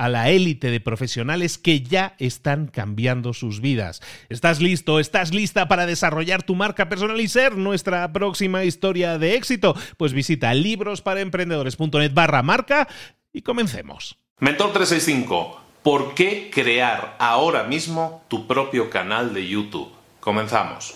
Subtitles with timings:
[0.00, 4.00] a la élite de profesionales que ya están cambiando sus vidas.
[4.30, 4.98] ¿Estás listo?
[4.98, 9.76] ¿Estás lista para desarrollar tu marca personal y ser nuestra próxima historia de éxito?
[9.98, 12.88] Pues visita librosparaemprendedores.net barra marca
[13.30, 14.16] y comencemos.
[14.38, 19.92] Mentor 365, ¿por qué crear ahora mismo tu propio canal de YouTube?
[20.18, 20.94] Comenzamos.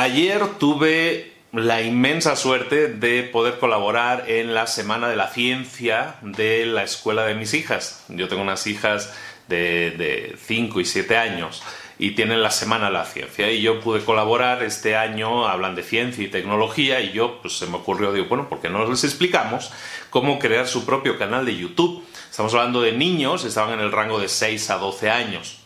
[0.00, 6.64] Ayer tuve la inmensa suerte de poder colaborar en la Semana de la Ciencia de
[6.64, 8.06] la escuela de mis hijas.
[8.08, 9.12] Yo tengo unas hijas
[9.48, 11.62] de 5 y 7 años
[11.98, 15.82] y tienen la Semana de la Ciencia y yo pude colaborar este año, hablan de
[15.82, 19.04] ciencia y tecnología y yo pues se me ocurrió, digo, bueno, ¿por qué no les
[19.04, 19.70] explicamos
[20.08, 22.02] cómo crear su propio canal de YouTube?
[22.30, 25.59] Estamos hablando de niños, estaban en el rango de 6 a 12 años.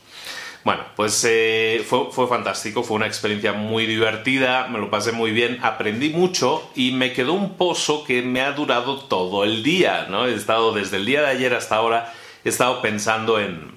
[0.65, 5.59] Bueno, pues eh, fue, fantástico, fue una experiencia muy divertida, me lo pasé muy bien,
[5.63, 10.27] aprendí mucho y me quedó un pozo que me ha durado todo el día, ¿no?
[10.27, 12.15] He estado desde el día de ayer hasta ahora,
[12.47, 13.73] he estado pensando en,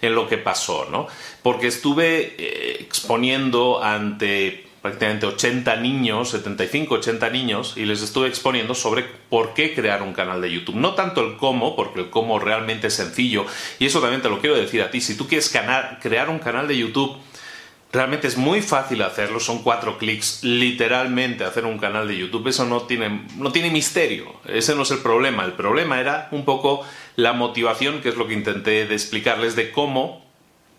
[0.00, 1.08] en lo que pasó, ¿no?
[1.42, 8.74] Porque estuve eh, exponiendo ante prácticamente 80 niños, 75, 80 niños, y les estuve exponiendo
[8.74, 10.76] sobre por qué crear un canal de YouTube.
[10.76, 13.46] No tanto el cómo, porque el cómo realmente es sencillo,
[13.78, 15.00] y eso también te lo quiero decir a ti.
[15.00, 15.52] Si tú quieres
[16.00, 17.16] crear un canal de YouTube,
[17.92, 22.64] realmente es muy fácil hacerlo, son cuatro clics, literalmente hacer un canal de YouTube, eso
[22.66, 25.44] no tiene, no tiene misterio, ese no es el problema.
[25.44, 26.84] El problema era un poco
[27.16, 30.24] la motivación, que es lo que intenté de explicarles de cómo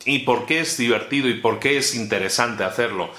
[0.06, 3.12] y por qué es divertido y por qué es interesante hacerlo.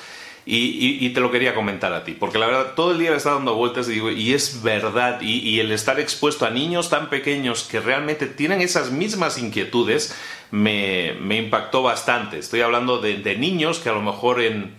[0.52, 3.34] Y, te lo quería comentar a ti, porque la verdad todo el día me está
[3.34, 7.62] dando vueltas y digo, y es verdad, y, el estar expuesto a niños tan pequeños
[7.62, 10.12] que realmente tienen esas mismas inquietudes
[10.50, 12.38] me, impactó bastante.
[12.38, 14.74] Estoy hablando de, niños que a lo mejor en,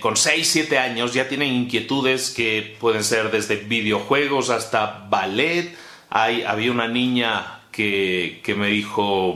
[0.00, 5.76] con 6, 7 años ya tienen inquietudes que pueden ser desde videojuegos hasta ballet.
[6.08, 9.34] Hay, había una niña que, que me dijo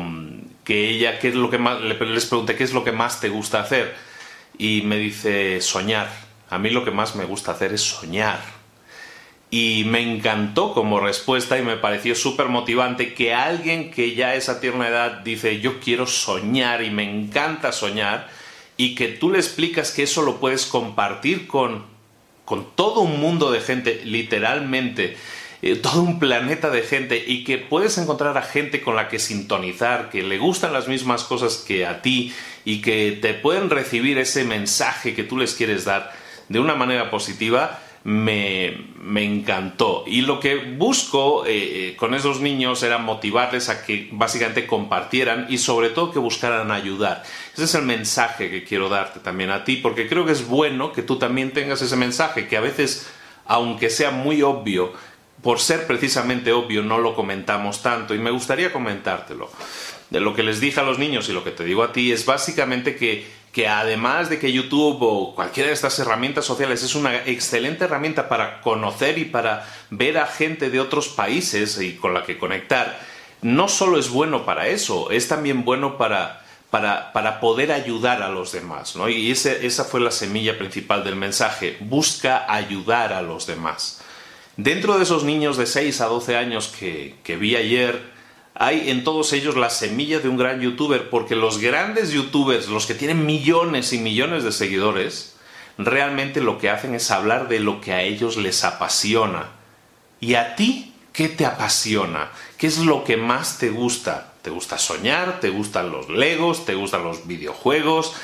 [0.65, 3.29] que ella, ¿qué es lo que más, les pregunté, ¿qué es lo que más te
[3.29, 4.14] gusta hacer?
[4.59, 6.11] Y me dice soñar.
[6.51, 8.41] A mí lo que más me gusta hacer es soñar.
[9.51, 14.61] Y me encantó como respuesta y me pareció súper motivante que alguien que ya a
[14.61, 18.29] tierna edad dice yo quiero soñar y me encanta soñar
[18.77, 21.85] y que tú le explicas que eso lo puedes compartir con,
[22.45, 25.17] con todo un mundo de gente, literalmente,
[25.67, 29.19] eh, todo un planeta de gente y que puedes encontrar a gente con la que
[29.19, 32.35] sintonizar, que le gustan las mismas cosas que a ti
[32.67, 36.13] y que te pueden recibir ese mensaje que tú les quieres dar
[36.51, 38.77] de una manera positiva, me,
[39.17, 40.05] encantó.
[40.07, 41.53] Y lo que busco eh,
[41.93, 46.73] eh, con esos niños era motivarles a que básicamente compartieran y sobre todo que buscaran
[46.73, 47.23] ayudar.
[47.55, 50.93] Ese es el mensaje que quiero darte también a ti, porque creo que es bueno
[50.93, 53.11] que tú también tengas ese mensaje, que a veces,
[53.47, 54.93] aunque sea muy obvio,
[55.45, 59.51] por ser precisamente obvio no lo comentamos tanto y me gustaría comentártelo
[60.09, 62.13] de lo que les dije a los niños y lo que te digo a ti
[62.13, 66.95] es básicamente que, que además de que YouTube o cualquiera de estas herramientas sociales es
[66.95, 72.15] una excelente herramienta para conocer y para ver a gente de otros países y con
[72.15, 72.99] la que conectar,
[73.43, 78.31] no solo es bueno para eso, es también bueno para, para, para poder ayudar a
[78.31, 78.97] los demás.
[78.97, 79.11] ¿no?
[79.11, 84.01] Y ese, esa fue la semilla principal del mensaje, busca ayudar a los demás.
[84.57, 88.01] Dentro de esos niños de 6 a 12 años que, vi ayer,
[88.55, 92.87] hay en todos ellos la semilla de un gran youtuber, porque los grandes youtubers, los
[92.87, 95.35] que tienen millones y millones de seguidores,
[95.77, 99.49] realmente lo que hacen es hablar de lo que a ellos les apasiona.
[100.21, 102.31] ¿Y a ti qué te apasiona?
[102.57, 104.35] ¿Qué es lo que más te gusta?
[104.43, 105.41] ¿Te gusta soñar?
[105.41, 106.65] ¿Te gustan los legos?
[106.65, 108.15] ¿Te gustan los videojuegos?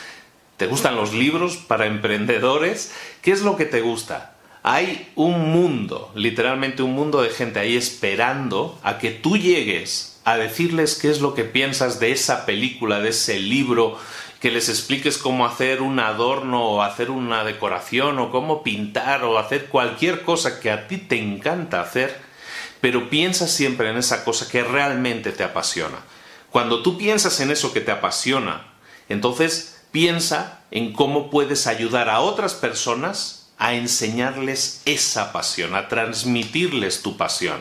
[0.59, 2.95] ¿Te gustan los libros para emprendedores?
[3.21, 4.37] ¿Qué es lo que te gusta?
[4.63, 10.37] Hay un mundo, literalmente un mundo de gente ahí esperando a que tú llegues a
[10.37, 13.99] decirles qué es lo que piensas de esa película, de ese libro,
[14.39, 19.39] que les expliques cómo hacer un adorno o hacer una decoración o cómo pintar o
[19.39, 22.21] hacer cualquier cosa que a ti te encanta hacer,
[22.83, 25.99] pero piensa siempre en esa cosa que realmente te apasiona.
[26.51, 28.67] Cuando tú piensas en eso que te apasiona,
[29.09, 37.03] entonces piensa en cómo puedes ayudar a otras personas a enseñarles esa pasión, a transmitirles
[37.03, 37.61] tu pasión.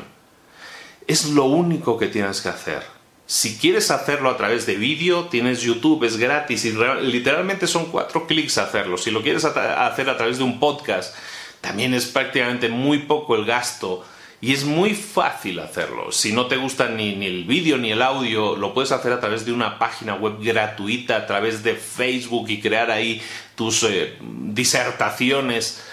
[1.07, 2.83] Es lo único que tienes que hacer.
[3.25, 6.63] Si quieres hacerlo a través de vídeo, tienes YouTube, es gratis
[7.01, 8.97] literalmente son cuatro clics hacerlo.
[8.97, 11.13] Si lo quieres hacer a través de un podcast,
[11.59, 14.05] también es prácticamente muy poco el gasto
[14.39, 16.13] y es muy fácil hacerlo.
[16.13, 19.45] Si no te gusta ni, el vídeo ni el audio, lo puedes hacer a través
[19.45, 23.21] de una página web gratuita, a través de Facebook y crear ahí
[23.55, 25.83] tus eh, disertaciones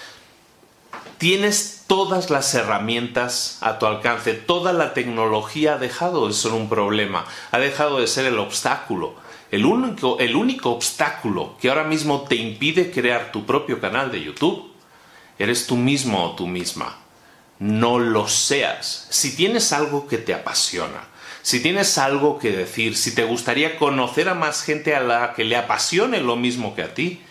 [1.19, 6.69] tienes todas las herramientas a tu alcance, toda la tecnología ha dejado de ser un
[6.69, 9.15] problema, ha dejado de ser el obstáculo.
[9.51, 14.23] El único, el único obstáculo que ahora mismo te impide crear tu propio canal de
[14.23, 14.73] YouTube
[15.39, 16.99] eres tú mismo o tú misma.
[17.59, 19.07] No lo seas.
[19.11, 21.05] Si tienes algo que te apasiona,
[21.43, 25.45] si tienes algo que decir, si te gustaría conocer a más gente a la que
[25.45, 27.23] le apasione lo mismo que a ti,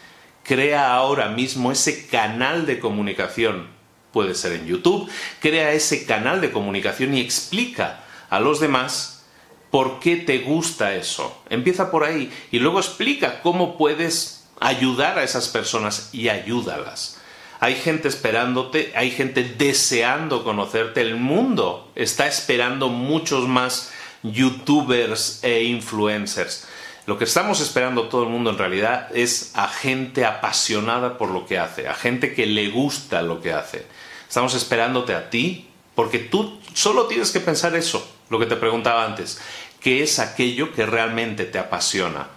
[0.44, 3.75] crea ahora mismo ese canal de comunicación
[4.16, 9.26] puede ser en YouTube, crea ese canal de comunicación y explica a los demás
[9.72, 11.38] por qué te gusta eso.
[11.50, 17.20] Empieza por ahí y luego explica cómo puedes ayudar a esas personas y ayúdalas.
[17.60, 23.92] Hay gente esperándote, hay gente deseando conocerte, el mundo está esperando muchos más
[24.24, 26.70] youtubers e influencers.
[27.06, 31.46] Lo que estamos esperando todo el mundo en realidad es a gente apasionada por lo
[31.46, 33.86] que hace, a gente que le gusta lo que hace.
[34.28, 39.06] Estamos esperándote a ti, porque tú solo tienes que pensar eso, lo que te preguntaba
[39.06, 39.40] antes,
[39.80, 42.28] ¿qué es aquello que realmente te apasiona?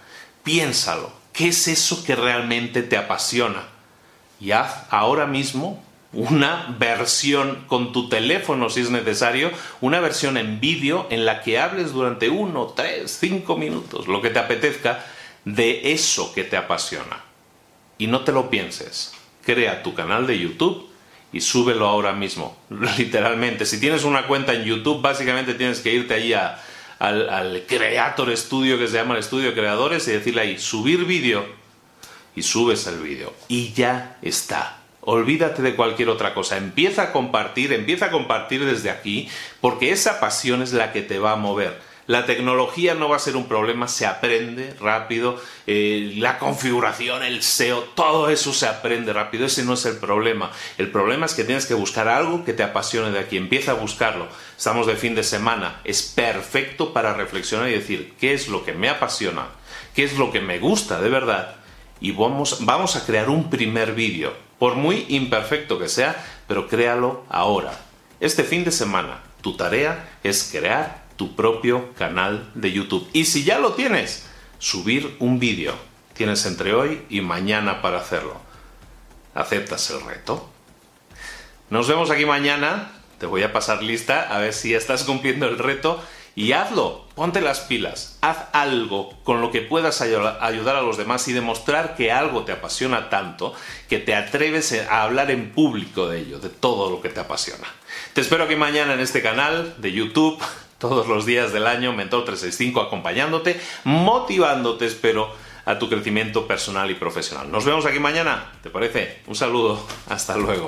[0.43, 3.67] Piénsalo, ¿qué es eso que realmente te apasiona?
[4.39, 9.51] Y haz ahora mismo una versión con tu teléfono si es necesario,
[9.81, 14.29] una versión en vídeo en la que hables durante uno, tres, cinco minutos, lo que
[14.29, 15.05] te apetezca,
[15.45, 17.23] de eso que te apasiona.
[17.97, 19.13] Y no te lo pienses.
[19.45, 20.88] Crea tu canal de YouTube
[21.31, 22.57] y súbelo ahora mismo,
[22.97, 23.65] literalmente.
[23.65, 28.87] Si tienes una cuenta en YouTube, básicamente tienes que irte al, al, Creator Studio, que
[28.87, 31.45] se llama el Estudio Creadores, y decirle ahí, subir vídeo,
[32.35, 33.33] y subes el vídeo.
[33.47, 34.77] Y ya está.
[35.01, 36.57] Olvídate de cualquier otra cosa.
[36.57, 39.29] Empieza a compartir, empieza a compartir desde aquí,
[39.61, 41.88] porque esa pasión es la que te va a mover.
[42.09, 47.43] La tecnología no va a ser un problema, se aprende rápido, eh, la configuración, el
[47.43, 50.49] SEO, todo eso se aprende rápido, ese no es el problema.
[50.79, 53.75] El problema es que tienes que buscar algo que te apasione de aquí, empieza a
[53.75, 54.27] buscarlo.
[54.57, 58.73] Estamos de fin de semana, es perfecto para reflexionar y decir, ¿qué es lo que
[58.73, 59.45] me apasiona?
[59.93, 61.57] ¿Qué es lo que me gusta de verdad?
[62.01, 67.23] Y vamos, vamos a crear un primer vídeo, por muy imperfecto que sea, pero créalo
[67.29, 67.79] ahora.
[68.19, 73.05] Este fin de semana, tu tarea es crear tu propio canal de YouTube.
[73.11, 74.25] Y si ya lo tienes,
[74.57, 75.73] subir un vídeo.
[76.13, 78.39] Tienes entre hoy y mañana para hacerlo.
[79.35, 80.49] ¿Aceptas el reto?
[81.69, 82.93] Nos vemos aquí mañana.
[83.17, 86.01] Te voy a pasar lista a ver si estás cumpliendo el reto
[86.35, 91.27] y hazlo, ponte las pilas, haz algo con lo que puedas ayudar a los demás
[91.27, 93.53] y demostrar que algo te apasiona tanto
[93.89, 97.67] que te atreves a hablar en público de ello, de todo lo que te apasiona.
[98.13, 100.41] Te espero aquí mañana en este canal de YouTube
[100.79, 105.31] todos los días del año, Mentor 365, acompañándote, motivándote, espero,
[105.65, 107.51] a tu crecimiento personal y profesional.
[107.51, 109.21] Nos vemos aquí mañana, ¿te parece?
[109.27, 110.67] Un saludo, hasta luego.